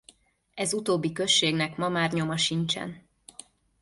[0.53, 3.07] Ez utóbbi községnek ma már nyoma sincsen.